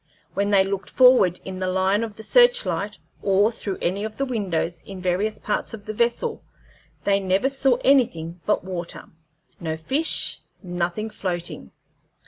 When 0.33 0.49
they 0.49 0.63
looked 0.63 0.89
forward 0.89 1.39
in 1.45 1.59
the 1.59 1.67
line 1.67 2.03
of 2.03 2.15
the 2.15 2.23
search 2.23 2.65
light, 2.65 2.97
or 3.21 3.51
through 3.51 3.77
any 3.83 4.03
of 4.03 4.17
the 4.17 4.25
windows 4.25 4.81
in 4.83 4.99
various 4.99 5.37
parts 5.37 5.75
of 5.75 5.85
the 5.85 5.93
vessel, 5.93 6.43
they 7.03 7.19
never 7.19 7.49
saw 7.49 7.75
anything 7.83 8.41
but 8.47 8.63
water 8.63 9.09
no 9.59 9.77
fish, 9.77 10.39
nothing 10.63 11.11
floating. 11.11 11.69